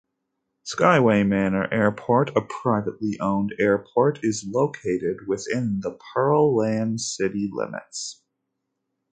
Skyway 0.65 1.21
Manor 1.27 1.71
Airport, 1.71 2.35
a 2.35 2.41
privately 2.41 3.19
owned 3.19 3.53
airport, 3.59 4.17
is 4.23 4.43
located 4.51 5.27
within 5.27 5.81
the 5.83 5.95
Pearland 5.95 6.99
city 6.99 7.47
limits. 7.53 8.23